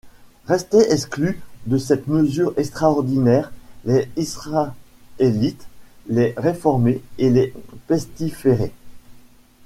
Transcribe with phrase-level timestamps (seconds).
[0.47, 3.51] Restaient exclus de cette mesure extraordinaire
[3.85, 5.67] les Israélites,
[6.07, 7.53] les Réformés et les
[7.85, 8.71] pestiférés.